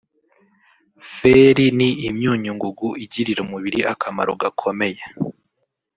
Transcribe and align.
”feri 1.13 1.65
ni 1.77 1.89
imyunyungugu 2.07 2.87
igirira 3.03 3.39
umubiri 3.45 3.79
akamaro 3.93 4.31
gakomeye 4.41 5.01